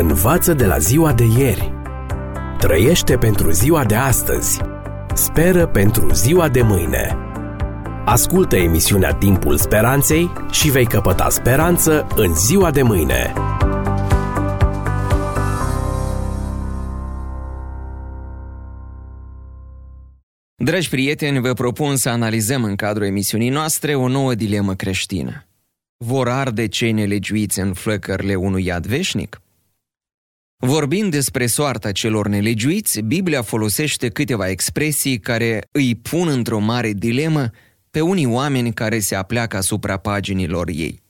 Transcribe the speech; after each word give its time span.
Învață 0.00 0.54
de 0.54 0.66
la 0.66 0.78
ziua 0.78 1.12
de 1.12 1.24
ieri. 1.24 1.72
Trăiește 2.58 3.16
pentru 3.16 3.50
ziua 3.50 3.84
de 3.84 3.94
astăzi. 3.94 4.60
Speră 5.14 5.66
pentru 5.66 6.12
ziua 6.12 6.48
de 6.48 6.62
mâine. 6.62 7.16
Ascultă 8.04 8.56
emisiunea 8.56 9.14
Timpul 9.14 9.56
Speranței 9.56 10.32
și 10.50 10.70
vei 10.70 10.86
căpăta 10.86 11.28
speranță 11.28 12.06
în 12.16 12.34
ziua 12.34 12.70
de 12.70 12.82
mâine. 12.82 13.32
Dragi 20.56 20.88
prieteni, 20.88 21.40
vă 21.40 21.52
propun 21.52 21.96
să 21.96 22.08
analizăm 22.08 22.64
în 22.64 22.76
cadrul 22.76 23.06
emisiunii 23.06 23.50
noastre 23.50 23.94
o 23.94 24.08
nouă 24.08 24.34
dilemă 24.34 24.74
creștină. 24.74 25.46
Vor 25.96 26.28
arde 26.28 26.66
cei 26.66 26.92
nelegiuiți 26.92 27.60
în 27.60 27.72
flăcările 27.72 28.34
unui 28.34 28.64
iad 28.64 28.86
veșnic? 28.86 29.40
Vorbind 30.66 31.10
despre 31.10 31.46
soarta 31.46 31.92
celor 31.92 32.28
nelegiuiți, 32.28 33.00
Biblia 33.00 33.42
folosește 33.42 34.08
câteva 34.08 34.48
expresii 34.48 35.20
care 35.20 35.60
îi 35.72 35.94
pun 35.94 36.28
într-o 36.28 36.58
mare 36.58 36.92
dilemă 36.92 37.50
pe 37.90 38.00
unii 38.00 38.26
oameni 38.26 38.72
care 38.72 38.98
se 38.98 39.14
apleacă 39.14 39.56
asupra 39.56 39.96
paginilor 39.96 40.68
ei. 40.68 41.02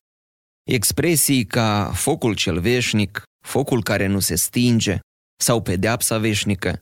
Expresii 0.63 1.45
ca 1.45 1.91
focul 1.95 2.35
cel 2.35 2.61
veșnic, 2.61 3.23
focul 3.45 3.83
care 3.83 4.07
nu 4.07 4.19
se 4.19 4.35
stinge 4.35 4.99
sau 5.41 5.63
pedeapsa 5.63 6.19
veșnică 6.19 6.79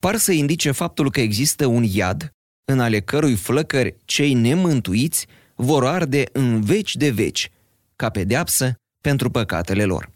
par 0.00 0.16
să 0.16 0.32
indice 0.32 0.70
faptul 0.70 1.10
că 1.10 1.20
există 1.20 1.66
un 1.66 1.82
iad 1.82 2.30
în 2.64 2.80
ale 2.80 3.00
cărui 3.00 3.34
flăcări 3.34 3.96
cei 4.04 4.34
nemântuiți 4.34 5.26
vor 5.54 5.86
arde 5.86 6.24
în 6.32 6.60
veci 6.60 6.96
de 6.96 7.10
veci, 7.10 7.50
ca 7.96 8.10
pedeapsă 8.10 8.74
pentru 9.00 9.30
păcatele 9.30 9.84
lor. 9.84 10.11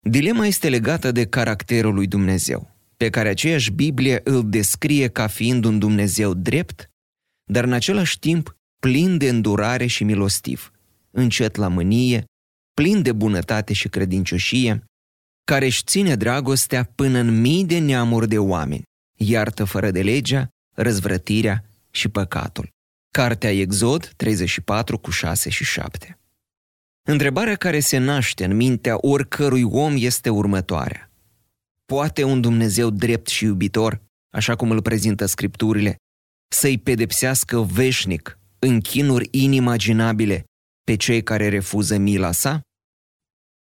Dilema 0.00 0.46
este 0.46 0.68
legată 0.68 1.12
de 1.12 1.26
caracterul 1.26 1.94
lui 1.94 2.06
Dumnezeu, 2.06 2.70
pe 2.96 3.10
care 3.10 3.28
aceeași 3.28 3.70
Biblie 3.70 4.20
îl 4.24 4.50
descrie 4.50 5.08
ca 5.08 5.26
fiind 5.26 5.64
un 5.64 5.78
Dumnezeu 5.78 6.34
drept, 6.34 6.90
dar 7.50 7.64
în 7.64 7.72
același 7.72 8.18
timp 8.18 8.56
plin 8.80 9.18
de 9.18 9.28
îndurare 9.28 9.86
și 9.86 10.04
milostiv, 10.04 10.72
încet 11.10 11.56
la 11.56 11.68
mânie, 11.68 12.24
plin 12.74 13.02
de 13.02 13.12
bunătate 13.12 13.72
și 13.72 13.88
credincioșie, 13.88 14.84
care 15.44 15.64
își 15.64 15.82
ține 15.84 16.14
dragostea 16.14 16.84
până 16.84 17.18
în 17.18 17.40
mii 17.40 17.64
de 17.64 17.78
neamuri 17.78 18.28
de 18.28 18.38
oameni, 18.38 18.82
iartă 19.18 19.64
fără 19.64 19.90
de 19.90 20.02
legea, 20.02 20.48
răzvrătirea 20.74 21.64
și 21.90 22.08
păcatul. 22.08 22.68
Cartea 23.12 23.50
Exod 23.50 24.12
34 24.16 24.98
cu 24.98 25.10
6 25.10 25.50
și 25.50 25.64
7. 25.64 26.17
Întrebarea 27.10 27.56
care 27.56 27.80
se 27.80 27.98
naște 27.98 28.44
în 28.44 28.56
mintea 28.56 28.96
oricărui 29.00 29.62
om 29.62 29.94
este 29.96 30.30
următoarea. 30.30 31.10
Poate 31.86 32.24
un 32.24 32.40
Dumnezeu 32.40 32.90
drept 32.90 33.28
și 33.28 33.44
iubitor, 33.44 34.02
așa 34.30 34.56
cum 34.56 34.70
îl 34.70 34.82
prezintă 34.82 35.26
scripturile, 35.26 35.96
să-i 36.48 36.78
pedepsească 36.78 37.60
veșnic, 37.60 38.38
în 38.58 38.80
chinuri 38.80 39.28
inimaginabile, 39.30 40.44
pe 40.84 40.96
cei 40.96 41.22
care 41.22 41.48
refuză 41.48 41.96
mila 41.96 42.32
sa? 42.32 42.60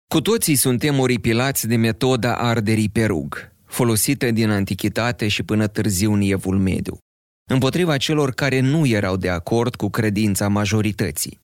Cu 0.09 0.21
toții 0.21 0.57
suntem 0.57 0.99
oripilați 0.99 1.67
de 1.67 1.77
metoda 1.77 2.37
arderii 2.37 2.89
pe 2.89 3.05
rug, 3.05 3.53
folosită 3.65 4.31
din 4.31 4.51
antichitate 4.51 5.29
și 5.29 5.43
până 5.43 5.67
târziu 5.67 6.13
în 6.13 6.21
Evul 6.21 6.59
Mediu, 6.59 6.99
împotriva 7.51 7.97
celor 7.97 8.31
care 8.31 8.61
nu 8.61 8.87
erau 8.87 9.17
de 9.17 9.29
acord 9.29 9.75
cu 9.75 9.89
credința 9.91 10.49
majorității. 10.49 11.39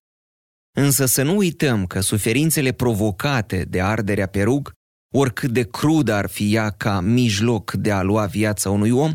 Însă 0.78 1.06
să 1.06 1.22
nu 1.22 1.36
uităm 1.36 1.86
că 1.86 2.00
suferințele 2.00 2.72
provocate 2.72 3.64
de 3.64 3.80
arderea 3.80 4.26
pe 4.26 4.42
rug, 4.42 4.72
oricât 5.14 5.50
de 5.50 5.62
crudă 5.62 6.12
ar 6.12 6.28
fi 6.28 6.54
ea 6.54 6.70
ca 6.70 7.00
mijloc 7.00 7.72
de 7.72 7.92
a 7.92 8.02
lua 8.02 8.26
viața 8.26 8.70
unui 8.70 8.90
om, 8.90 9.12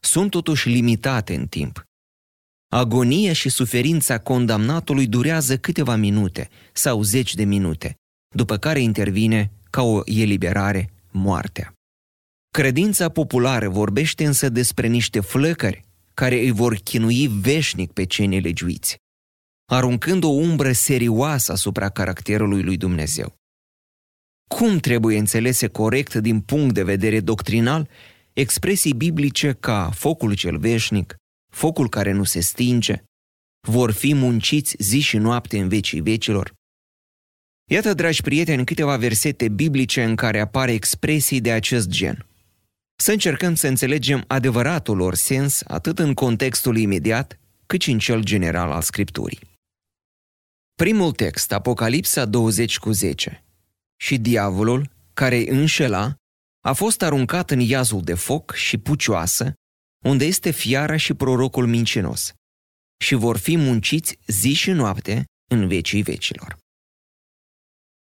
sunt 0.00 0.30
totuși 0.30 0.68
limitate 0.68 1.34
în 1.34 1.46
timp. 1.46 1.84
Agonia 2.68 3.32
și 3.32 3.48
suferința 3.48 4.18
condamnatului 4.18 5.06
durează 5.06 5.58
câteva 5.58 5.96
minute 5.96 6.48
sau 6.72 7.02
zeci 7.02 7.34
de 7.34 7.44
minute, 7.44 7.94
după 8.34 8.56
care 8.56 8.80
intervine, 8.80 9.50
ca 9.70 9.82
o 9.82 10.00
eliberare, 10.04 10.90
moartea. 11.10 11.72
Credința 12.50 13.08
populară 13.08 13.68
vorbește 13.68 14.24
însă 14.24 14.48
despre 14.48 14.86
niște 14.86 15.20
flăcări 15.20 15.84
care 16.14 16.34
îi 16.34 16.50
vor 16.50 16.74
chinui 16.74 17.26
veșnic 17.26 17.92
pe 17.92 18.04
cei 18.04 18.26
nelegiuiți 18.26 19.04
aruncând 19.66 20.24
o 20.24 20.28
umbră 20.28 20.72
serioasă 20.72 21.52
asupra 21.52 21.88
caracterului 21.88 22.62
lui 22.62 22.76
Dumnezeu. 22.76 23.34
Cum 24.48 24.78
trebuie 24.78 25.18
înțelese 25.18 25.68
corect 25.68 26.14
din 26.14 26.40
punct 26.40 26.74
de 26.74 26.82
vedere 26.82 27.20
doctrinal 27.20 27.88
expresii 28.32 28.94
biblice 28.94 29.52
ca 29.52 29.90
focul 29.90 30.34
cel 30.34 30.58
veșnic, 30.58 31.16
focul 31.52 31.88
care 31.88 32.12
nu 32.12 32.24
se 32.24 32.40
stinge, 32.40 33.02
vor 33.68 33.90
fi 33.90 34.14
munciți 34.14 34.76
zi 34.78 35.00
și 35.00 35.16
noapte 35.16 35.58
în 35.58 35.68
vecii 35.68 36.00
vecilor? 36.00 36.52
Iată, 37.70 37.94
dragi 37.94 38.22
prieteni, 38.22 38.64
câteva 38.64 38.96
versete 38.96 39.48
biblice 39.48 40.04
în 40.04 40.16
care 40.16 40.40
apare 40.40 40.72
expresii 40.72 41.40
de 41.40 41.52
acest 41.52 41.88
gen. 41.88 42.26
Să 42.96 43.12
încercăm 43.12 43.54
să 43.54 43.66
înțelegem 43.66 44.24
adevăratul 44.26 44.96
lor 44.96 45.14
sens 45.14 45.62
atât 45.66 45.98
în 45.98 46.14
contextul 46.14 46.76
imediat, 46.76 47.38
cât 47.66 47.80
și 47.80 47.90
în 47.90 47.98
cel 47.98 48.22
general 48.22 48.70
al 48.70 48.82
Scripturii. 48.82 49.55
Primul 50.82 51.12
text, 51.12 51.52
Apocalipsa 51.52 52.24
20 52.24 52.78
cu 52.78 52.90
10. 52.90 53.44
Și 53.96 54.18
diavolul, 54.18 54.90
care 55.14 55.36
îi 55.36 55.46
înșela, 55.48 56.14
a 56.60 56.72
fost 56.72 57.02
aruncat 57.02 57.50
în 57.50 57.60
iazul 57.60 58.02
de 58.02 58.14
foc 58.14 58.54
și 58.54 58.78
pucioasă, 58.78 59.52
unde 60.04 60.24
este 60.24 60.50
fiara 60.50 60.96
și 60.96 61.14
prorocul 61.14 61.66
mincinos, 61.66 62.32
și 63.04 63.14
vor 63.14 63.36
fi 63.36 63.56
munciți 63.56 64.18
zi 64.26 64.52
și 64.52 64.70
noapte 64.70 65.24
în 65.50 65.68
vecii 65.68 66.02
vecilor. 66.02 66.56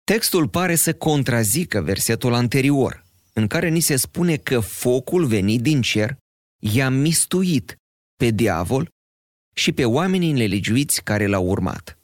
Textul 0.03 0.47
pare 0.47 0.75
să 0.75 0.93
contrazică 0.93 1.81
versetul 1.81 2.33
anterior, 2.33 3.05
în 3.33 3.47
care 3.47 3.69
ni 3.69 3.79
se 3.79 3.95
spune 3.95 4.37
că 4.37 4.59
focul 4.59 5.25
venit 5.25 5.61
din 5.61 5.81
cer 5.81 6.17
i-a 6.61 6.89
mistuit 6.89 7.75
pe 8.15 8.29
diavol 8.29 8.89
și 9.55 9.71
pe 9.71 9.85
oamenii 9.85 10.31
nelegiuiți 10.31 11.03
care 11.03 11.27
l-au 11.27 11.45
urmat. 11.45 11.96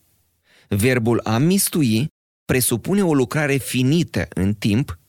Verbul 0.75 1.19
a 1.23 1.37
mistui 1.37 2.07
presupune 2.45 3.03
o 3.03 3.13
lucrare 3.13 3.57
finită 3.57 4.27
în 4.29 4.53
timp 4.53 4.99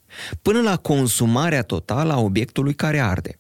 până 0.43 0.61
la 0.61 0.77
consumarea 0.77 1.63
totală 1.63 2.13
a 2.13 2.19
obiectului 2.19 2.75
care 2.75 3.01
arde. 3.01 3.39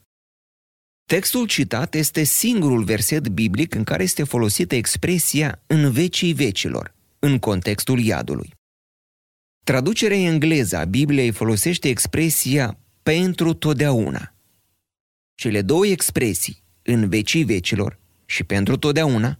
Textul 1.06 1.46
citat 1.46 1.94
este 1.94 2.22
singurul 2.22 2.84
verset 2.84 3.28
biblic 3.28 3.74
în 3.74 3.84
care 3.84 4.02
este 4.02 4.24
folosită 4.24 4.74
expresia 4.74 5.62
în 5.66 5.90
vecii 5.90 6.32
vecilor, 6.32 6.94
în 7.18 7.38
contextul 7.38 8.00
iadului. 8.00 8.54
Traducerea 9.64 10.16
engleză 10.16 10.76
a 10.76 10.84
Bibliei 10.84 11.30
folosește 11.30 11.88
expresia 11.88 12.78
pentru 13.02 13.52
totdeauna. 13.52 14.34
Cele 15.34 15.62
două 15.62 15.86
expresii, 15.86 16.62
în 16.82 17.08
vecii 17.08 17.44
vecilor 17.44 17.98
și 18.26 18.44
pentru 18.44 18.76
totdeauna, 18.76 19.38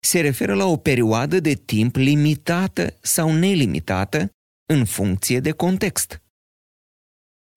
se 0.00 0.20
referă 0.20 0.54
la 0.54 0.64
o 0.64 0.76
perioadă 0.76 1.40
de 1.40 1.54
timp 1.54 1.96
limitată 1.96 2.98
sau 3.00 3.32
nelimitată 3.32 4.30
în 4.66 4.84
funcție 4.84 5.40
de 5.40 5.50
context. 5.50 6.22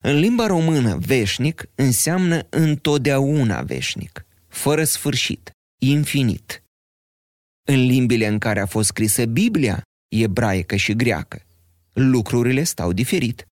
În 0.03 0.19
limba 0.19 0.45
română, 0.47 0.97
veșnic 0.97 1.69
înseamnă 1.75 2.47
întotdeauna 2.49 3.61
veșnic, 3.61 4.25
fără 4.47 4.83
sfârșit, 4.83 5.51
infinit. 5.81 6.63
În 7.67 7.85
limbile 7.85 8.27
în 8.27 8.39
care 8.39 8.59
a 8.59 8.65
fost 8.65 8.87
scrisă 8.87 9.25
Biblia, 9.25 9.83
ebraică 10.15 10.75
și 10.75 10.95
greacă, 10.95 11.45
lucrurile 11.93 12.63
stau 12.63 12.93
diferit. 12.93 13.47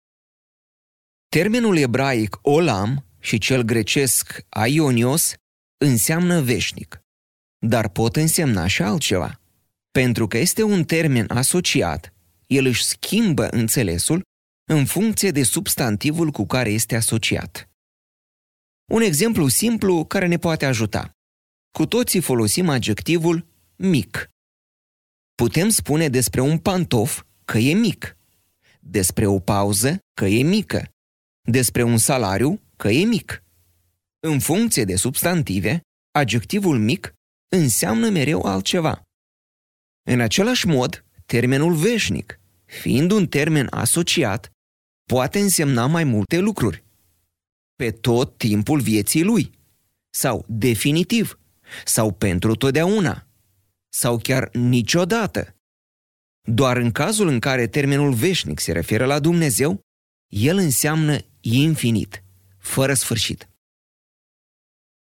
Termenul 1.30 1.77
ebraic 1.77 2.38
olam 2.42 3.06
și 3.19 3.38
cel 3.38 3.62
grecesc 3.62 4.45
aionios 4.50 5.33
înseamnă 5.77 6.42
veșnic 6.42 7.00
dar 7.68 7.90
pot 7.90 8.16
însemna 8.16 8.68
și 8.68 8.81
altceva. 8.81 9.40
Pentru 9.92 10.28
că 10.28 10.38
este 10.38 10.63
un 10.63 10.84
termen 10.84 11.25
asociat, 11.30 12.13
el 12.48 12.66
își 12.66 12.84
schimbă 12.84 13.48
înțelesul 13.48 14.22
în 14.69 14.86
funcție 14.86 15.31
de 15.31 15.44
substantivul 15.44 16.31
cu 16.31 16.46
care 16.46 16.69
este 16.69 16.96
asociat. 16.96 17.69
Un 18.92 19.02
exemplu 19.02 19.48
simplu 19.48 20.06
care 20.06 20.28
ne 20.28 20.38
poate 20.38 20.66
ajuta. 20.66 21.12
Cu 21.72 21.86
toții 21.86 22.22
folosim 22.22 22.69
adjectivul 22.69 23.46
mic. 23.75 24.30
Putem 25.36 25.69
spune 25.69 26.07
despre 26.07 26.42
un 26.42 26.57
pantof 26.57 27.24
că 27.46 27.57
e 27.57 27.74
mic, 27.74 28.18
despre 28.80 29.25
o 29.25 29.40
pauză 29.40 30.00
că 30.14 30.25
e 30.25 30.44
mică, 30.44 30.90
despre 31.42 31.84
un 31.84 31.98
salariu 31.98 32.62
că 32.75 32.90
e 32.90 33.06
mic. 33.06 33.44
În 34.19 34.40
funcție 34.40 34.84
de 34.84 34.96
substantive, 34.96 35.81
adjectivul 36.12 36.80
mic 36.80 37.14
înseamnă 37.56 38.09
mereu 38.09 38.42
altceva. 38.42 39.01
În 40.03 40.19
același 40.19 40.68
mod, 40.68 41.06
termenul 41.25 41.74
veșnic, 41.74 42.39
fiind 42.65 43.12
un 43.12 43.27
termen 43.27 43.68
asociat, 43.69 44.50
poate 45.09 45.39
însemna 45.39 45.86
mai 45.86 46.03
multe 46.03 46.38
lucruri. 46.39 46.83
Pe 47.75 47.92
tot 47.92 48.38
timpul 48.38 48.80
vieții 48.81 49.24
lui, 49.24 49.51
sau 50.09 50.45
definitiv, 50.48 51.39
sau 51.86 52.12
pentru 52.12 52.56
totdeauna, 52.56 53.27
sau 53.89 54.18
chiar 54.18 54.50
niciodată. 54.54 55.56
Doar 56.42 56.77
în 56.77 56.92
cazul 56.92 57.27
în 57.27 57.39
care 57.39 57.68
termenul 57.68 58.13
veșnic 58.13 58.59
se 58.59 58.71
referă 58.71 59.06
la 59.06 59.19
Dumnezeu, 59.19 59.80
el 60.27 60.57
înseamnă 60.57 61.18
infinit, 61.39 62.24
fără 62.57 62.94
sfârșit. 62.94 63.50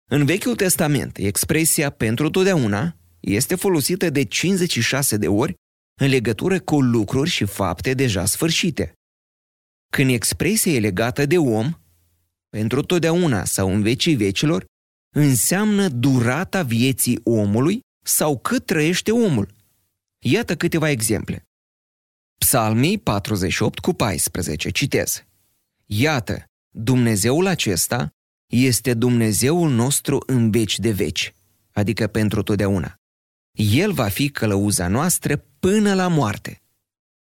În 0.10 0.26
Vechiul 0.26 0.56
Testament, 0.56 1.18
expresia 1.18 1.90
pentru 1.90 2.30
totdeauna 2.30 2.98
este 3.20 3.56
folosită 3.56 4.10
de 4.10 4.24
56 4.24 5.18
de 5.18 5.28
ori 5.28 5.54
în 6.02 6.08
legătură 6.08 6.60
cu 6.60 6.82
lucruri 6.82 7.30
și 7.30 7.46
fapte 7.46 7.94
deja 7.94 8.26
sfârșite. 8.26 8.94
Când 9.92 10.10
expresia 10.10 10.72
e 10.72 10.80
legată 10.80 11.26
de 11.26 11.38
om, 11.38 11.74
pentru 12.50 12.82
totdeauna 12.82 13.46
sau 13.46 13.74
în 13.74 13.82
vecii 13.82 14.16
vecilor, 14.16 14.66
înseamnă 15.16 15.88
durata 15.88 16.64
vieții 16.64 17.20
omului 17.24 17.80
sau 18.06 18.40
cât 18.40 18.66
trăiește 18.66 19.12
omul. 19.12 19.54
Iată 20.26 20.56
câteva 20.56 20.90
exemple. 20.90 21.44
Psalmii 22.40 22.98
48 22.98 23.80
cu 23.80 23.94
14, 23.94 24.70
citez. 24.70 25.24
Iată, 25.86 26.44
Dumnezeul 26.76 27.46
acesta 27.46 28.10
este 28.48 28.94
Dumnezeul 28.94 29.70
nostru 29.70 30.24
în 30.26 30.52
veci 30.52 30.80
de 30.80 30.92
veci, 30.92 31.34
adică 31.72 32.08
pentru 32.08 32.44
totdeauna. 32.44 32.96
El 33.52 33.92
va 33.92 34.08
fi 34.08 34.30
călăuza 34.30 34.88
noastră 34.88 35.46
până 35.60 35.94
la 35.94 36.08
moarte. 36.08 36.62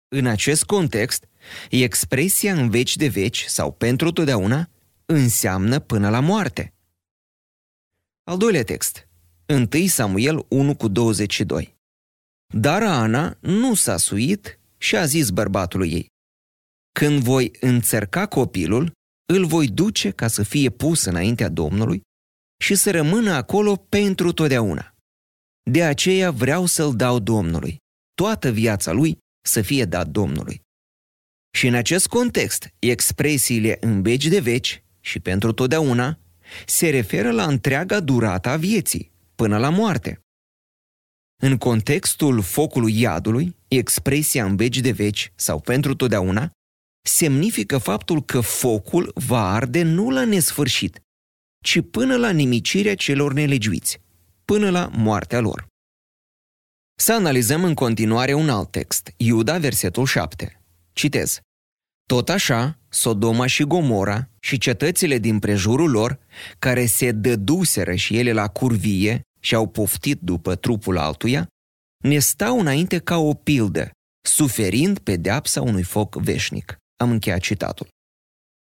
În 0.09 0.27
acest 0.27 0.65
context, 0.65 1.29
expresia 1.71 2.53
în 2.53 2.71
veci 2.71 2.97
de 2.97 3.09
veci 3.09 3.45
sau 3.45 3.73
pentru 3.73 4.13
totdeauna 4.13 4.71
înseamnă 5.07 5.79
până 5.79 6.11
la 6.11 6.21
moarte. 6.21 6.75
Al 8.25 8.37
doilea 8.37 8.65
text, 8.65 9.09
1 9.47 9.87
Samuel 9.87 10.45
1 10.49 10.77
cu 10.77 10.89
22. 10.89 11.77
Dar 12.55 12.83
Ana 12.83 13.37
nu 13.41 13.75
s-a 13.75 13.97
suit 13.97 14.59
și 14.79 14.97
a 14.97 15.05
zis 15.05 15.31
bărbatului 15.31 15.93
ei, 15.93 16.07
Când 16.93 17.23
voi 17.23 17.51
înțărca 17.61 18.27
copilul, 18.27 18.93
îl 19.27 19.47
voi 19.47 19.69
duce 19.69 20.11
ca 20.11 20.29
să 20.29 20.43
fie 20.43 20.71
pus 20.71 21.05
înaintea 21.05 21.49
Domnului 21.49 22.03
și 22.63 22.75
să 22.75 22.91
rămână 22.91 23.33
acolo 23.33 23.77
pentru 23.77 24.33
totdeauna. 24.33 24.95
De 25.71 25.85
aceea 25.85 26.31
vreau 26.31 26.67
să-l 26.67 26.97
dau 26.97 27.19
Domnului, 27.19 27.77
toată 28.15 28.51
viața 28.51 28.93
lui 28.93 29.19
să 29.47 29.63
fie 29.63 29.85
dat 29.85 30.09
Domnului. 30.09 30.61
Și 31.57 31.67
în 31.67 31.75
acest 31.75 32.07
context, 32.07 32.69
expresiile 32.79 33.77
în 33.81 34.03
veci 34.03 34.27
de 34.27 34.41
veci 34.41 34.83
și 35.01 35.21
pentru 35.21 35.53
totdeauna 35.53 36.19
se 36.67 36.91
referă 36.91 37.31
la 37.31 37.45
întreaga 37.45 38.01
durată 38.01 38.49
a 38.49 38.57
vieții, 38.57 39.13
până 39.35 39.59
la 39.59 39.71
moarte. 39.71 40.21
În 41.43 41.59
contextul 41.59 42.43
focului 42.43 43.01
iadului, 43.01 43.57
expresia 43.69 44.45
în 44.45 44.57
veci 44.57 44.81
de 44.81 44.91
veci 44.91 45.33
sau 45.35 45.61
pentru 45.61 45.95
totdeauna 45.95 46.51
semnifică 47.03 47.79
faptul 47.79 48.23
că 48.23 48.41
focul 48.41 49.13
va 49.15 49.53
arde 49.53 49.83
nu 49.83 50.11
la 50.11 50.25
nesfârșit, 50.25 51.01
ci 51.65 51.81
până 51.91 52.17
la 52.17 52.31
nimicirea 52.31 52.95
celor 52.95 53.33
nelegiuiți, 53.33 54.01
până 54.45 54.71
la 54.71 54.91
moartea 54.93 55.41
lor. 55.41 55.67
Să 56.99 57.13
analizăm 57.13 57.65
în 57.65 57.75
continuare 57.75 58.35
un 58.35 58.49
alt 58.49 58.71
text, 58.71 59.13
Iuda, 59.17 59.59
versetul 59.59 60.07
7. 60.07 60.61
Citez. 60.93 61.41
Tot 62.09 62.29
așa, 62.29 62.79
Sodoma 62.89 63.47
și 63.47 63.65
Gomora 63.65 64.29
și 64.41 64.59
cetățile 64.59 65.19
din 65.19 65.39
prejurul 65.39 65.91
lor, 65.91 66.19
care 66.59 66.87
se 66.87 67.13
dăduseră 67.13 67.95
și 67.95 68.19
ele 68.19 68.33
la 68.33 68.49
curvie 68.49 69.21
și 69.41 69.55
au 69.55 69.69
poftit 69.69 70.21
după 70.21 70.55
trupul 70.55 70.99
altuia, 70.99 71.47
ne 72.05 72.19
stau 72.19 72.61
înainte 72.61 72.99
ca 72.99 73.17
o 73.17 73.35
pildă, 73.35 73.91
suferind 74.25 74.99
pedeapsa 74.99 75.61
unui 75.61 75.83
foc 75.83 76.15
veșnic. 76.15 76.77
Am 77.03 77.11
încheiat 77.11 77.41
citatul. 77.41 77.89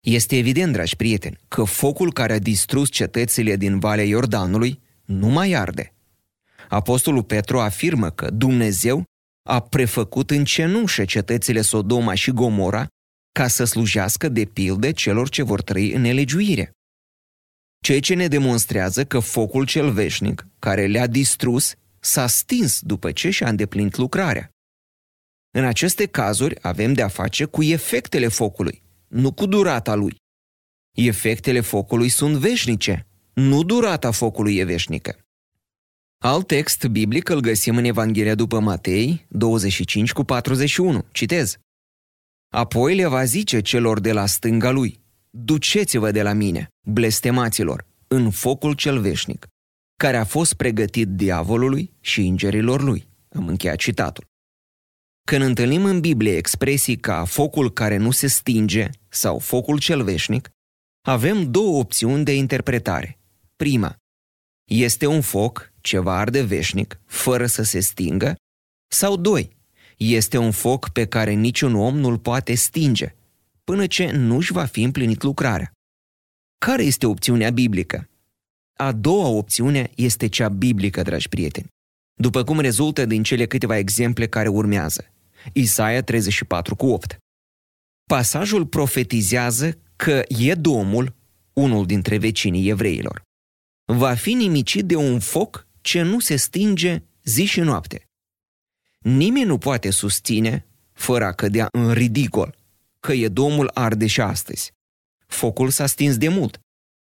Este 0.00 0.36
evident, 0.36 0.72
dragi 0.72 0.96
prieteni, 0.96 1.38
că 1.48 1.64
focul 1.64 2.12
care 2.12 2.32
a 2.32 2.38
distrus 2.38 2.90
cetățile 2.90 3.56
din 3.56 3.78
Valea 3.78 4.04
Iordanului 4.04 4.80
nu 5.04 5.28
mai 5.28 5.52
arde. 5.52 5.94
Apostolul 6.68 7.22
Petru 7.22 7.60
afirmă 7.60 8.10
că 8.10 8.30
Dumnezeu 8.30 9.04
a 9.48 9.60
prefăcut 9.60 10.30
în 10.30 10.44
cenușă 10.44 11.04
cetățile 11.04 11.60
Sodoma 11.60 12.14
și 12.14 12.30
Gomora 12.30 12.86
ca 13.32 13.48
să 13.48 13.64
slujească 13.64 14.28
de 14.28 14.44
pildă 14.44 14.92
celor 14.92 15.28
ce 15.28 15.42
vor 15.42 15.62
trăi 15.62 15.92
în 15.92 16.00
nelegiuire. 16.00 16.70
Ceea 17.84 18.00
ce 18.00 18.14
ne 18.14 18.28
demonstrează 18.28 19.04
că 19.04 19.18
focul 19.18 19.66
cel 19.66 19.92
veșnic, 19.92 20.46
care 20.58 20.86
le-a 20.86 21.06
distrus, 21.06 21.74
s-a 22.00 22.26
stins 22.26 22.80
după 22.80 23.12
ce 23.12 23.30
și-a 23.30 23.48
îndeplinit 23.48 23.96
lucrarea. 23.96 24.50
În 25.56 25.64
aceste 25.64 26.06
cazuri 26.06 26.56
avem 26.60 26.92
de-a 26.92 27.08
face 27.08 27.44
cu 27.44 27.62
efectele 27.62 28.28
focului, 28.28 28.82
nu 29.08 29.32
cu 29.32 29.46
durata 29.46 29.94
lui. 29.94 30.16
Efectele 30.94 31.60
focului 31.60 32.08
sunt 32.08 32.36
veșnice, 32.36 33.06
nu 33.32 33.62
durata 33.62 34.10
focului 34.10 34.56
e 34.56 34.64
veșnică. 34.64 35.16
Alt 36.18 36.46
text 36.46 36.86
biblic 36.86 37.28
îl 37.28 37.40
găsim 37.40 37.76
în 37.76 37.84
Evanghelia 37.84 38.34
după 38.34 38.58
Matei 38.58 39.26
25 39.28 40.12
cu 40.12 40.24
41. 40.24 41.04
Citez. 41.12 41.56
Apoi 42.54 42.94
le 42.94 43.06
va 43.06 43.24
zice 43.24 43.60
celor 43.60 44.00
de 44.00 44.12
la 44.12 44.26
stânga 44.26 44.70
lui, 44.70 45.00
duceți-vă 45.30 46.10
de 46.10 46.22
la 46.22 46.32
mine, 46.32 46.68
blestemaților, 46.86 47.86
în 48.08 48.30
focul 48.30 48.72
cel 48.72 49.00
veșnic, 49.00 49.46
care 49.98 50.16
a 50.16 50.24
fost 50.24 50.54
pregătit 50.54 51.08
diavolului 51.08 51.92
și 52.00 52.20
îngerilor 52.20 52.82
lui. 52.82 53.08
Am 53.28 53.48
încheiat 53.48 53.76
citatul. 53.76 54.34
Când 55.30 55.42
întâlnim 55.42 55.84
în 55.84 56.00
Biblie 56.00 56.36
expresii 56.36 56.96
ca 56.96 57.24
focul 57.24 57.72
care 57.72 57.96
nu 57.96 58.10
se 58.10 58.26
stinge 58.26 58.90
sau 59.08 59.38
focul 59.38 59.78
cel 59.78 60.02
veșnic, 60.02 60.50
avem 61.06 61.50
două 61.50 61.78
opțiuni 61.78 62.24
de 62.24 62.34
interpretare. 62.34 63.18
Prima, 63.56 63.96
este 64.70 65.06
un 65.06 65.20
foc 65.20 65.72
ce 65.80 65.98
va 65.98 66.16
arde 66.16 66.42
veșnic, 66.42 67.00
fără 67.06 67.46
să 67.46 67.62
se 67.62 67.80
stingă, 67.80 68.34
sau 68.88 69.16
doi, 69.16 69.56
este 69.96 70.38
un 70.38 70.50
foc 70.50 70.88
pe 70.88 71.06
care 71.06 71.32
niciun 71.32 71.74
om 71.74 71.98
nu-l 71.98 72.18
poate 72.18 72.54
stinge, 72.54 73.14
până 73.64 73.86
ce 73.86 74.10
nu-și 74.10 74.52
va 74.52 74.64
fi 74.64 74.82
împlinit 74.82 75.22
lucrarea. 75.22 75.72
Care 76.58 76.82
este 76.82 77.06
opțiunea 77.06 77.50
biblică? 77.50 78.08
A 78.76 78.92
doua 78.92 79.26
opțiune 79.26 79.90
este 79.94 80.26
cea 80.26 80.48
biblică, 80.48 81.02
dragi 81.02 81.28
prieteni, 81.28 81.68
după 82.14 82.44
cum 82.44 82.60
rezultă 82.60 83.04
din 83.04 83.22
cele 83.22 83.46
câteva 83.46 83.78
exemple 83.78 84.26
care 84.26 84.48
urmează. 84.48 85.10
Isaia 85.52 86.02
34 86.02 86.76
cu 86.76 86.86
8. 86.86 87.16
Pasajul 88.08 88.66
profetizează 88.66 89.78
că 89.96 90.22
Edomul, 90.28 91.14
unul 91.52 91.86
dintre 91.86 92.18
vecinii 92.18 92.68
evreilor, 92.68 93.22
va 93.92 94.14
fi 94.14 94.32
nimicit 94.32 94.84
de 94.84 94.96
un 94.96 95.18
foc 95.18 95.66
ce 95.80 96.02
nu 96.02 96.20
se 96.20 96.36
stinge 96.36 97.02
zi 97.24 97.44
și 97.44 97.60
noapte. 97.60 98.04
Nimeni 98.98 99.46
nu 99.46 99.58
poate 99.58 99.90
susține, 99.90 100.66
fără 100.92 101.24
a 101.24 101.32
cădea 101.32 101.68
în 101.72 101.92
ridicol, 101.92 102.58
că 103.00 103.12
Edomul 103.12 103.70
arde 103.74 104.06
și 104.06 104.20
astăzi. 104.20 104.72
Focul 105.26 105.70
s-a 105.70 105.86
stins 105.86 106.16
de 106.16 106.28
mult, 106.28 106.58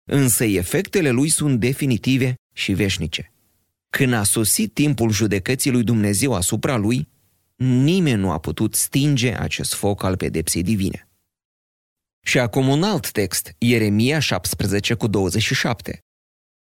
însă 0.04 0.44
efectele 0.44 1.10
lui 1.10 1.28
sunt 1.28 1.60
definitive 1.60 2.34
și 2.52 2.72
veșnice. 2.72 3.32
Când 3.90 4.12
a 4.12 4.22
sosit 4.22 4.74
timpul 4.74 5.10
judecății 5.10 5.70
lui 5.70 5.82
Dumnezeu 5.82 6.34
asupra 6.34 6.76
lui, 6.76 7.08
nimeni 7.62 8.20
nu 8.20 8.30
a 8.30 8.38
putut 8.38 8.74
stinge 8.74 9.34
acest 9.34 9.74
foc 9.74 10.02
al 10.02 10.16
pedepsei 10.16 10.62
divine. 10.62 11.08
Și 12.24 12.38
acum 12.38 12.68
un 12.68 12.82
alt 12.82 13.10
text, 13.10 13.54
Ieremia 13.58 14.18
17 14.18 14.94
cu 14.94 15.06
27. 15.06 15.98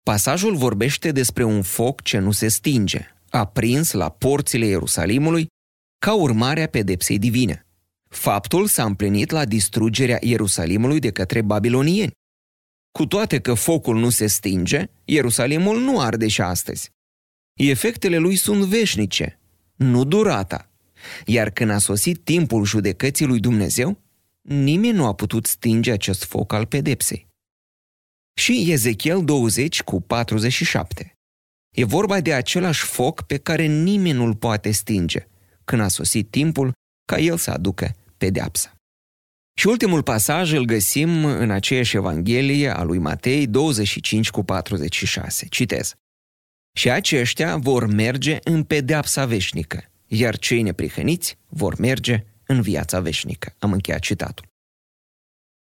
Pasajul 0.03 0.57
vorbește 0.57 1.13
despre 1.13 1.45
un 1.45 1.63
foc 1.63 2.03
ce 2.03 2.19
nu 2.19 2.33
se 2.33 2.49
stinge, 2.49 3.15
aprins 3.31 3.93
la 3.93 4.11
porțile 4.11 4.67
Ierusalimului 4.67 5.47
ca 5.99 6.15
urmare 6.15 6.63
a 6.63 6.69
pedepsei 6.69 7.19
divine. 7.19 7.67
Faptul 8.09 8.67
s-a 8.67 8.85
împlinit 8.85 9.31
la 9.31 9.45
distrugerea 9.45 10.19
Ierusalimului 10.21 10.99
de 10.99 11.11
către 11.11 11.43
babilonieni. 11.43 12.13
Cu 12.99 13.07
toate 13.07 13.41
că 13.41 13.55
focul 13.55 13.99
nu 13.99 14.11
se 14.11 14.27
stinge, 14.27 14.87
Ierusalimul 15.05 15.81
nu 15.81 16.01
arde 16.01 16.29
și 16.29 16.41
astăzi. 16.41 16.91
Efectele 17.59 18.17
lui 18.17 18.37
sunt 18.37 18.65
veșnice, 18.65 19.39
nu 19.77 20.05
durata. 20.05 20.70
Iar 21.27 21.51
când 21.51 21.71
a 21.71 21.79
sosit 21.79 22.25
timpul 22.25 22.65
judecății 22.65 23.27
lui 23.27 23.41
Dumnezeu, 23.41 23.99
nimeni 24.41 24.97
nu 24.97 25.07
a 25.07 25.15
putut 25.15 25.47
stinge 25.47 25.93
acest 25.93 26.25
foc 26.25 26.53
al 26.53 26.67
pedepsei. 26.67 27.27
Și 28.35 28.73
Ezechiel 28.73 29.25
20 29.25 29.83
cu 29.83 30.01
47. 30.01 31.13
E 31.77 31.85
vorba 31.85 32.21
de 32.21 32.35
același 32.35 32.85
foc 32.85 33.23
pe 33.23 33.37
care 33.37 33.67
nimeni 33.67 34.17
nu-l 34.17 34.35
poate 34.35 34.71
stinge, 34.71 35.27
când 35.65 35.83
a 35.83 35.89
sosit 35.89 36.31
timpul 36.31 36.73
ca 37.05 37.19
el 37.19 37.37
să 37.37 37.51
aducă 37.51 37.97
pedeapsa. 38.17 38.75
Și 39.59 39.67
ultimul 39.67 40.03
pasaj 40.03 40.53
îl 40.53 40.65
găsim 40.65 41.25
în 41.25 41.51
aceeași 41.51 41.97
Evanghelie 41.97 42.69
a 42.69 42.83
lui 42.83 42.99
Matei 42.99 43.47
25 43.47 44.31
cu 44.31 44.43
46. 44.43 45.47
Citez. 45.47 45.95
Și 46.77 46.91
aceștia 46.91 47.57
vor 47.57 47.87
merge 47.87 48.39
în 48.43 48.65
pedeapsa 48.65 49.27
veșnică, 49.27 49.90
iar 50.13 50.39
cei 50.39 50.63
neprihăniți 50.63 51.39
vor 51.49 51.79
merge 51.79 52.25
în 52.47 52.61
viața 52.61 53.01
veșnică. 53.01 53.55
Am 53.59 53.73
încheiat 53.73 54.01
citatul. 54.01 54.47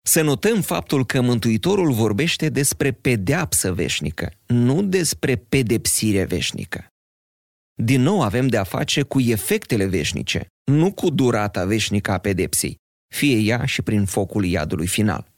Să 0.02 0.23
notăm 0.23 0.61
faptul 0.61 1.07
că 1.07 1.21
Mântuitorul 1.21 1.92
vorbește 1.92 2.49
despre 2.49 2.92
pedeapsă 2.92 3.73
veșnică, 3.73 4.33
nu 4.47 4.83
despre 4.83 5.37
pedepsire 5.37 6.25
veșnică. 6.25 6.87
Din 7.75 8.02
nou 8.02 8.23
avem 8.23 8.47
de 8.47 8.57
a 8.57 8.64
face 8.64 9.02
cu 9.02 9.21
efectele 9.21 9.87
veșnice, 9.87 10.47
nu 10.64 10.92
cu 10.92 11.11
durata 11.11 11.64
veșnică 11.64 12.11
a 12.11 12.19
pedepsei, 12.19 12.76
fie 13.14 13.37
ea 13.37 13.64
și 13.64 13.83
prin 13.83 14.04
focul 14.04 14.45
iadului 14.45 14.87
final. 14.87 15.33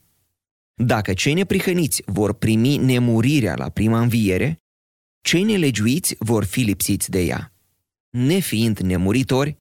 Dacă 0.75 1.14
cei 1.14 1.35
neprihăniți 1.35 2.02
vor 2.07 2.33
primi 2.33 2.76
nemurirea 2.76 3.54
la 3.57 3.69
prima 3.69 4.00
înviere, 4.00 4.57
cei 5.25 5.42
nelegiuiți 5.42 6.16
vor 6.19 6.45
fi 6.45 6.61
lipsiți 6.61 7.11
de 7.11 7.21
ea. 7.21 7.51
Nefiind 8.12 8.78
nemuritori, 8.78 9.57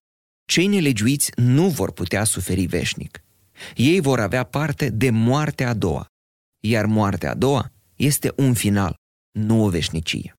cei 0.46 0.68
nelegiuiți 0.68 1.32
nu 1.36 1.70
vor 1.70 1.92
putea 1.92 2.24
suferi 2.24 2.66
veșnic. 2.66 3.24
Ei 3.76 4.00
vor 4.00 4.20
avea 4.20 4.44
parte 4.44 4.90
de 4.90 5.10
moartea 5.10 5.70
a 5.70 5.74
doua, 5.74 6.06
iar 6.60 6.86
moartea 6.86 7.32
a 7.32 7.34
doua 7.34 7.72
este 7.96 8.34
un 8.36 8.54
final, 8.54 8.96
nu 9.32 9.64
o 9.64 9.70
veșnicie. 9.70 10.34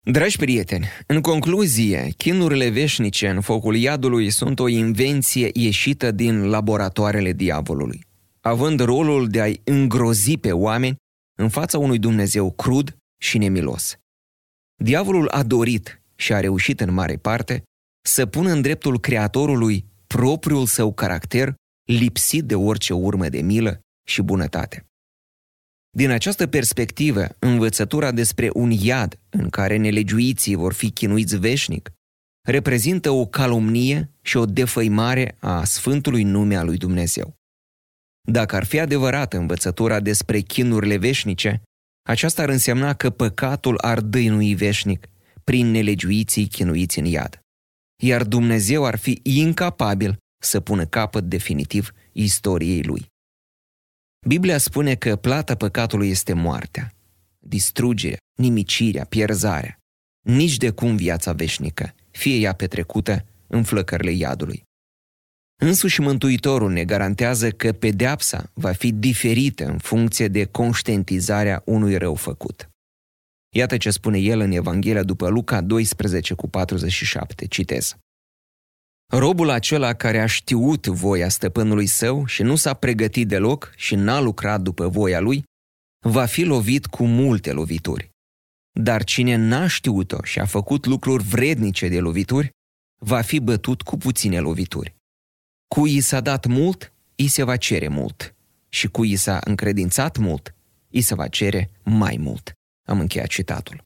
Dragi 0.00 0.36
prieteni, 0.36 0.86
în 1.06 1.20
concluzie, 1.20 2.12
chinurile 2.16 2.68
veșnice 2.68 3.28
în 3.28 3.40
focul 3.40 3.76
iadului 3.76 4.30
sunt 4.30 4.58
o 4.58 4.68
invenție 4.68 5.50
ieșită 5.52 6.10
din 6.10 6.48
laboratoarele 6.48 7.32
diavolului, 7.32 8.06
având 8.40 8.80
rolul 8.80 9.28
de 9.28 9.40
a-i 9.40 9.60
îngrozi 9.64 10.36
pe 10.36 10.52
oameni 10.52 10.96
în 11.38 11.48
fața 11.48 11.78
unui 11.78 11.98
Dumnezeu 11.98 12.52
crud 12.52 12.96
și 13.22 13.38
nemilos. 13.38 13.96
Diavolul 14.74 15.28
a 15.28 15.42
dorit 15.42 15.99
și 16.20 16.32
a 16.32 16.40
reușit 16.40 16.80
în 16.80 16.92
mare 16.92 17.16
parte 17.16 17.62
să 18.08 18.26
pună 18.26 18.52
în 18.52 18.62
dreptul 18.62 19.00
Creatorului 19.00 19.84
propriul 20.06 20.66
său 20.66 20.92
caracter 20.92 21.54
lipsit 21.84 22.44
de 22.44 22.54
orice 22.54 22.92
urmă 22.92 23.28
de 23.28 23.40
milă 23.40 23.80
și 24.06 24.22
bunătate. 24.22 24.84
Din 25.96 26.10
această 26.10 26.46
perspectivă, 26.46 27.26
învățătura 27.38 28.10
despre 28.12 28.50
un 28.52 28.70
iad 28.70 29.20
în 29.30 29.48
care 29.48 29.76
nelegiuiții 29.76 30.54
vor 30.54 30.72
fi 30.72 30.90
chinuiți 30.90 31.36
veșnic 31.36 31.90
reprezintă 32.46 33.10
o 33.10 33.26
calomnie 33.26 34.10
și 34.22 34.36
o 34.36 34.44
defăimare 34.44 35.36
a 35.38 35.64
Sfântului 35.64 36.22
nume 36.22 36.56
al 36.56 36.66
lui 36.66 36.76
Dumnezeu. 36.76 37.34
Dacă 38.28 38.56
ar 38.56 38.64
fi 38.64 38.80
adevărată 38.80 39.36
învățătura 39.36 40.00
despre 40.00 40.40
chinurile 40.40 40.96
veșnice, 40.96 41.62
aceasta 42.08 42.42
ar 42.42 42.48
însemna 42.48 42.94
că 42.94 43.10
păcatul 43.10 43.78
ar 43.78 44.00
dăinui 44.00 44.54
veșnic 44.54 45.09
prin 45.50 45.70
nelegiuiții 45.70 46.46
chinuiți 46.46 46.98
în 46.98 47.04
iad. 47.04 47.40
Iar 48.02 48.24
Dumnezeu 48.24 48.84
ar 48.84 48.98
fi 48.98 49.20
incapabil 49.22 50.16
să 50.42 50.60
pună 50.60 50.86
capăt 50.86 51.24
definitiv 51.24 51.92
istoriei 52.12 52.82
lui. 52.82 53.06
Biblia 54.26 54.58
spune 54.58 54.94
că 54.94 55.16
plata 55.16 55.54
păcatului 55.54 56.08
este 56.08 56.32
moartea, 56.32 56.92
distrugerea, 57.38 58.18
nimicirea, 58.38 59.04
pierzarea, 59.04 59.78
nici 60.26 60.56
de 60.56 60.70
cum 60.70 60.96
viața 60.96 61.32
veșnică, 61.32 61.94
fie 62.10 62.36
ea 62.36 62.52
petrecută 62.52 63.26
în 63.46 63.62
flăcările 63.62 64.10
iadului. 64.10 64.62
Însuși 65.62 66.00
Mântuitorul 66.00 66.72
ne 66.72 66.84
garantează 66.84 67.50
că 67.50 67.72
pedeapsa 67.72 68.50
va 68.54 68.72
fi 68.72 68.92
diferită 68.92 69.64
în 69.64 69.78
funcție 69.78 70.28
de 70.28 70.44
conștientizarea 70.44 71.62
unui 71.64 71.96
rău 71.96 72.14
făcut. 72.14 72.69
Iată 73.52 73.76
ce 73.76 73.90
spune 73.90 74.18
el 74.18 74.40
în 74.40 74.50
Evanghelia 74.50 75.02
după 75.02 75.28
Luca 75.28 75.60
12 75.60 76.34
cu 76.34 76.48
47, 76.48 77.46
citez. 77.46 77.96
Robul 79.12 79.50
acela 79.50 79.94
care 79.94 80.20
a 80.20 80.26
știut 80.26 80.86
voia 80.86 81.28
stăpânului 81.28 81.86
său 81.86 82.26
și 82.26 82.42
nu 82.42 82.56
s-a 82.56 82.74
pregătit 82.74 83.28
deloc 83.28 83.72
și 83.76 83.94
n-a 83.94 84.20
lucrat 84.20 84.60
după 84.60 84.88
voia 84.88 85.20
lui, 85.20 85.44
va 86.06 86.26
fi 86.26 86.42
lovit 86.42 86.86
cu 86.86 87.04
multe 87.04 87.52
lovituri. 87.52 88.10
Dar 88.80 89.04
cine 89.04 89.36
n-a 89.36 89.66
știut-o 89.66 90.22
și 90.22 90.38
a 90.38 90.44
făcut 90.44 90.86
lucruri 90.86 91.22
vrednice 91.22 91.88
de 91.88 92.00
lovituri, 92.00 92.50
va 93.02 93.20
fi 93.20 93.40
bătut 93.40 93.82
cu 93.82 93.96
puține 93.96 94.40
lovituri. 94.40 94.94
Cui 95.74 95.96
i 95.96 96.00
s-a 96.00 96.20
dat 96.20 96.46
mult, 96.46 96.92
i 97.14 97.26
se 97.26 97.42
va 97.42 97.56
cere 97.56 97.88
mult. 97.88 98.34
Și 98.68 98.88
cui 98.88 99.10
i 99.10 99.16
s-a 99.16 99.40
încredințat 99.44 100.16
mult, 100.16 100.54
i 100.88 101.00
se 101.00 101.14
va 101.14 101.28
cere 101.28 101.70
mai 101.82 102.16
mult. 102.16 102.59
Am 102.88 103.00
încheiat 103.00 103.26
citatul. 103.26 103.82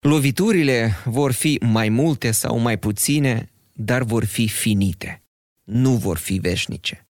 Loviturile 0.00 0.92
vor 1.04 1.32
fi 1.32 1.58
mai 1.62 1.88
multe 1.88 2.30
sau 2.30 2.58
mai 2.58 2.78
puține 2.78 3.48
dar 3.74 4.02
vor 4.02 4.24
fi 4.24 4.48
finite, 4.48 5.22
nu 5.64 5.96
vor 5.96 6.16
fi 6.16 6.38
veșnice. 6.38 7.08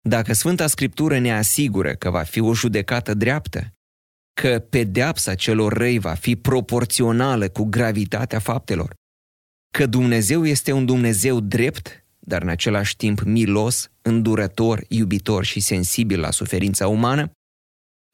Dacă 0.00 0.32
Sfânta 0.32 0.66
Scriptură 0.66 1.18
ne 1.18 1.32
asigură 1.32 1.94
că 1.94 2.10
va 2.10 2.22
fi 2.22 2.40
o 2.40 2.54
judecată 2.54 3.14
dreaptă, 3.14 3.72
că 4.40 4.58
pedeapsa 4.58 5.34
celor 5.34 5.72
răi 5.72 5.98
va 5.98 6.14
fi 6.14 6.36
proporțională 6.36 7.48
cu 7.48 7.64
gravitatea 7.64 8.38
faptelor, 8.38 8.94
că 9.74 9.86
Dumnezeu 9.86 10.46
este 10.46 10.72
un 10.72 10.86
Dumnezeu 10.86 11.40
drept, 11.40 12.04
dar 12.18 12.42
în 12.42 12.48
același 12.48 12.96
timp 12.96 13.20
milos, 13.20 13.90
îndurător, 14.02 14.84
iubitor 14.88 15.44
și 15.44 15.60
sensibil 15.60 16.20
la 16.20 16.30
suferința 16.30 16.88
umană, 16.88 17.30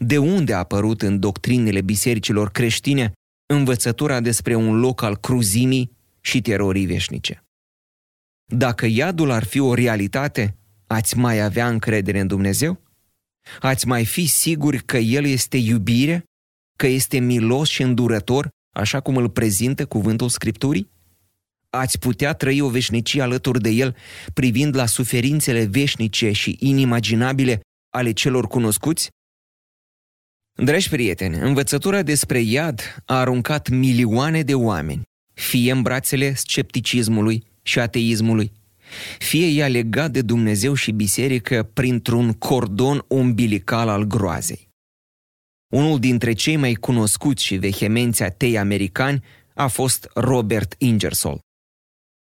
de 0.06 0.18
unde 0.18 0.54
a 0.54 0.58
apărut 0.58 1.02
în 1.02 1.18
doctrinele 1.18 1.80
bisericilor 1.80 2.50
creștine 2.50 3.12
învățătura 3.46 4.20
despre 4.20 4.54
un 4.54 4.78
loc 4.78 5.02
al 5.02 5.16
cruzimii 5.16 5.96
și 6.20 6.40
terorii 6.40 6.86
veșnice? 6.86 7.44
Dacă 8.52 8.86
iadul 8.86 9.30
ar 9.30 9.44
fi 9.44 9.58
o 9.58 9.74
realitate, 9.74 10.56
ați 10.86 11.16
mai 11.16 11.40
avea 11.40 11.68
încredere 11.68 12.20
în 12.20 12.26
Dumnezeu? 12.26 12.82
Ați 13.60 13.86
mai 13.86 14.04
fi 14.04 14.26
siguri 14.26 14.84
că 14.84 14.96
El 14.96 15.24
este 15.24 15.56
iubire, 15.56 16.24
că 16.76 16.86
este 16.86 17.18
milos 17.18 17.68
și 17.68 17.82
îndurător, 17.82 18.48
așa 18.74 19.00
cum 19.00 19.16
îl 19.16 19.30
prezintă 19.30 19.86
cuvântul 19.86 20.28
Scripturii? 20.28 20.92
Ați 21.70 21.98
putea 21.98 22.32
trăi 22.32 22.60
o 22.60 22.68
veșnicie 22.68 23.22
alături 23.22 23.60
de 23.60 23.70
El, 23.70 23.96
privind 24.34 24.76
la 24.76 24.86
suferințele 24.86 25.64
veșnice 25.64 26.32
și 26.32 26.56
inimaginabile 26.60 27.60
ale 27.90 28.12
celor 28.12 28.46
cunoscuți? 28.46 29.10
Dragi 30.62 30.88
prieteni, 30.88 31.38
învățătura 31.38 32.02
despre 32.02 32.40
iad 32.40 33.02
a 33.04 33.18
aruncat 33.18 33.68
milioane 33.68 34.42
de 34.42 34.54
oameni, 34.54 35.02
fie 35.32 35.72
în 35.72 35.82
brațele 35.82 36.34
scepticismului, 36.34 37.44
și 37.62 37.78
ateismului, 37.78 38.52
fie 39.18 39.46
ea 39.46 39.68
legat 39.68 40.10
de 40.10 40.22
Dumnezeu 40.22 40.74
și 40.74 40.92
biserică 40.92 41.62
printr-un 41.62 42.32
cordon 42.32 43.04
umbilical 43.08 43.88
al 43.88 44.02
groazei. 44.02 44.68
Unul 45.72 45.98
dintre 45.98 46.32
cei 46.32 46.56
mai 46.56 46.74
cunoscuți 46.74 47.44
și 47.44 47.56
vehemenți 47.56 48.22
atei 48.22 48.58
americani 48.58 49.24
a 49.54 49.66
fost 49.66 50.10
Robert 50.14 50.74
Ingersoll. 50.78 51.38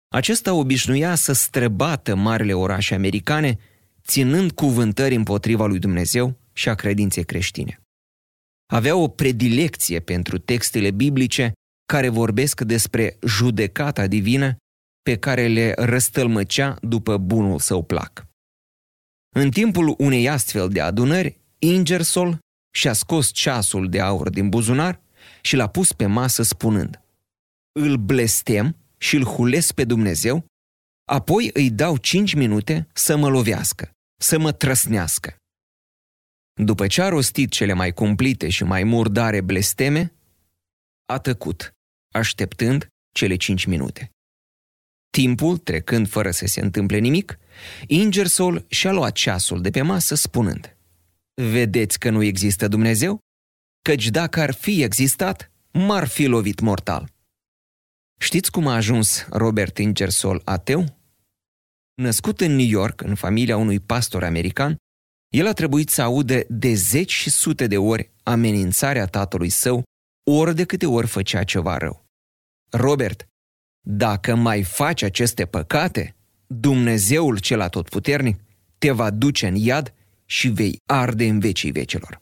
Acesta 0.08 0.54
obișnuia 0.54 1.16
să 1.16 1.34
străbată 1.34 2.16
marile 2.16 2.54
orașe 2.54 2.94
americane, 2.94 3.58
ținând 4.04 4.52
cuvântări 4.52 5.16
împotriva 5.16 5.66
lui 5.66 5.80
Dumnezeu 5.80 6.38
și 6.54 6.70
a 6.70 6.76
credinței 6.76 7.24
creștine. 7.24 7.85
Avea 8.66 8.96
o 8.96 9.08
predilecție 9.08 10.00
pentru 10.00 10.38
textele 10.38 10.92
biblice 10.92 11.52
care 11.86 12.10
vorbesc 12.10 12.62
despre 12.62 13.18
judecata 13.26 14.08
divină 14.08 14.56
pe 15.02 15.18
care 15.18 15.48
le 15.48 15.74
răstălmăcea 15.78 16.78
după 16.82 17.18
bunul 17.18 17.60
său 17.60 17.84
plac. 17.84 18.26
În 19.36 19.50
timpul 19.50 19.96
unei 19.98 20.30
astfel 20.30 20.70
de 20.70 20.82
adunări, 20.82 21.40
Ingersoll 21.60 22.40
și-a 22.76 22.94
scos 22.94 23.32
ceasul 23.32 23.90
de 23.90 24.00
aur 24.00 24.30
din 24.30 24.50
buzunar 24.50 25.02
și 25.42 25.56
l-a 25.56 25.68
pus 25.68 25.94
pe 25.94 26.06
masă 26.06 26.44
spunând 26.44 27.02
Îl 27.80 27.98
blestem 27.98 28.76
și 28.98 29.16
îl 29.16 29.24
hulesc 29.24 29.74
pe 29.74 29.84
Dumnezeu, 29.84 30.46
apoi 31.08 31.50
îi 31.54 31.70
dau 31.70 31.98
cinci 31.98 32.34
minute 32.34 32.88
să 32.94 33.16
mă 33.16 33.30
lovească, 33.30 33.92
să 34.22 34.40
mă 34.40 34.52
trăsnească. 34.52 35.36
După 36.64 36.88
ce 36.88 37.02
a 37.02 37.10
rostit 37.10 37.52
cele 37.52 37.74
mai 37.74 37.94
cumplite 37.94 38.50
și 38.50 38.64
mai 38.64 38.84
murdare 38.84 39.42
blesteme, 39.42 40.14
a 41.06 41.20
tăcut, 41.20 41.74
așteptând 42.14 42.88
cele 43.12 43.36
cinci 43.36 43.66
minute. 43.66 44.10
Timpul, 45.10 45.58
trecând 45.58 46.08
fără 46.08 46.32
să 46.32 46.46
se 46.46 46.62
întâmple 46.62 46.98
nimic, 46.98 47.38
Ingersoll 47.88 48.66
și-a 48.70 48.92
luat 48.92 49.12
ceasul 49.12 49.62
de 49.62 49.70
pe 49.70 49.82
masă 49.82 50.16
spunând 50.16 50.78
Vedeți 51.34 52.00
că 52.00 52.10
nu 52.10 52.24
există 52.24 52.68
Dumnezeu? 52.68 53.20
Căci 53.82 54.10
dacă 54.10 54.40
ar 54.40 54.54
fi 54.54 54.84
existat, 54.84 55.52
m-ar 55.72 56.08
fi 56.08 56.26
lovit 56.26 56.60
mortal. 56.60 57.14
Știți 58.20 58.52
cum 58.52 58.68
a 58.68 58.76
ajuns 58.76 59.28
Robert 59.30 59.78
Ingersoll 59.78 60.42
ateu? 60.46 61.00
Născut 61.94 62.42
în 62.42 62.56
New 62.56 62.66
York, 62.66 63.02
în 63.02 63.16
familia 63.16 63.58
unui 63.58 63.80
pastor 63.80 64.24
american, 64.24 64.78
el 65.36 65.48
a 65.48 65.54
trebuit 65.54 65.90
să 65.90 66.02
audă 66.02 66.44
de 66.48 66.74
zeci 66.74 67.12
și 67.12 67.30
sute 67.30 67.68
de 67.68 67.78
ori 67.78 68.12
amenințarea 68.24 69.06
tatălui 69.06 69.50
său, 69.50 69.84
ori 70.30 70.56
de 70.56 70.64
câte 70.64 70.86
ori 70.86 71.08
făcea 71.08 71.44
ceva 71.44 71.78
rău. 71.78 72.06
Robert, 72.70 73.28
dacă 73.82 74.36
mai 74.36 74.64
faci 74.64 75.02
aceste 75.02 75.46
păcate, 75.46 76.16
Dumnezeul 76.48 77.40
cel 77.40 77.62
atotputernic 77.62 78.40
te 78.78 78.92
va 78.92 79.10
duce 79.10 79.48
în 79.48 79.56
iad 79.56 79.94
și 80.26 80.48
vei 80.48 80.82
arde 80.86 81.28
în 81.28 81.40
vecii 81.40 81.72
vecilor. 81.72 82.22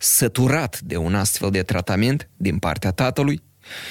Săturat 0.00 0.80
de 0.80 0.96
un 0.96 1.14
astfel 1.14 1.50
de 1.50 1.62
tratament 1.62 2.28
din 2.36 2.58
partea 2.58 2.90
tatălui 2.90 3.42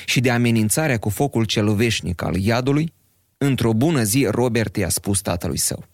și 0.06 0.20
de 0.20 0.32
amenințarea 0.32 1.00
cu 1.00 1.10
focul 1.10 1.46
cel 1.46 1.76
veșnic 1.76 2.22
al 2.22 2.36
iadului, 2.36 2.94
într-o 3.38 3.74
bună 3.74 4.04
zi 4.04 4.26
Robert 4.26 4.76
i-a 4.76 4.90
spus 4.90 5.22
tatălui 5.22 5.58
său, 5.58 5.86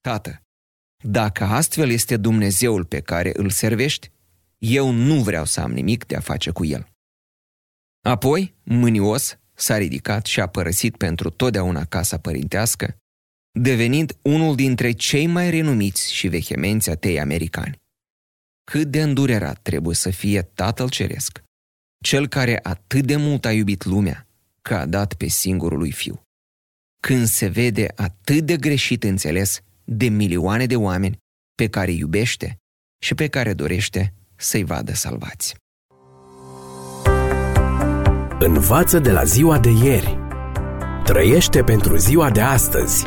Tată, 0.00 0.42
dacă 1.02 1.44
astfel 1.44 1.90
este 1.90 2.16
Dumnezeul 2.16 2.84
pe 2.84 3.00
care 3.00 3.30
îl 3.34 3.50
servești, 3.50 4.10
eu 4.58 4.90
nu 4.90 5.22
vreau 5.22 5.44
să 5.44 5.60
am 5.60 5.72
nimic 5.72 6.06
de 6.06 6.16
a 6.16 6.20
face 6.20 6.50
cu 6.50 6.64
el. 6.64 6.88
Apoi, 8.00 8.54
mânios, 8.62 9.38
s-a 9.54 9.76
ridicat 9.76 10.26
și 10.26 10.40
a 10.40 10.46
părăsit 10.46 10.96
pentru 10.96 11.30
totdeauna 11.30 11.84
casa 11.84 12.18
părintească, 12.18 12.96
devenind 13.58 14.18
unul 14.22 14.54
dintre 14.54 14.92
cei 14.92 15.26
mai 15.26 15.50
renumiți 15.50 16.12
și 16.12 16.28
vehemenți 16.28 16.90
atei 16.90 17.20
americani. 17.20 17.78
Cât 18.64 18.90
de 18.90 19.02
îndurerat 19.02 19.62
trebuie 19.62 19.94
să 19.94 20.10
fie 20.10 20.42
Tatăl 20.42 20.88
Ceresc, 20.88 21.42
cel 22.04 22.28
care 22.28 22.60
atât 22.62 23.04
de 23.04 23.16
mult 23.16 23.44
a 23.44 23.52
iubit 23.52 23.84
lumea, 23.84 24.26
că 24.62 24.74
a 24.74 24.86
dat 24.86 25.14
pe 25.14 25.26
singurul 25.26 25.78
lui 25.78 25.92
Fiu. 25.92 26.22
Când 27.02 27.26
se 27.26 27.46
vede 27.46 27.92
atât 27.94 28.46
de 28.46 28.56
greșit 28.56 29.04
înțeles 29.04 29.60
de 29.84 30.08
milioane 30.08 30.66
de 30.66 30.76
oameni 30.76 31.16
pe 31.54 31.68
care 31.68 31.90
iubește 31.90 32.58
și 33.02 33.14
pe 33.14 33.26
care 33.26 33.52
dorește 33.52 34.14
să-i 34.36 34.64
vadă 34.64 34.94
salvați. 34.94 35.54
Învață 38.38 38.98
de 38.98 39.10
la 39.10 39.24
ziua 39.24 39.58
de 39.58 39.70
ieri. 39.84 40.18
Trăiește 41.04 41.62
pentru 41.62 41.96
ziua 41.96 42.30
de 42.30 42.40
astăzi. 42.40 43.06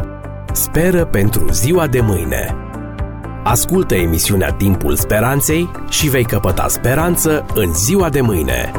Speră 0.54 1.06
pentru 1.06 1.52
ziua 1.52 1.88
de 1.88 2.02
mâine. 2.02 2.56
Ascultă 3.44 3.96
emisiunea 3.96 4.54
Timpul 4.54 4.96
Speranței 4.96 5.72
și 5.90 6.10
vei 6.10 6.26
căpăta 6.26 6.68
speranță 6.68 7.46
în 7.54 7.74
ziua 7.74 8.10
de 8.10 8.22
mâine. 8.22 8.72